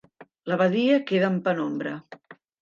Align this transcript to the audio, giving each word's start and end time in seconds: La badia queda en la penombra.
La 0.51 0.55
badia 0.61 0.95
queda 1.11 1.29
en 1.33 1.37
la 1.41 1.45
penombra. 1.49 1.93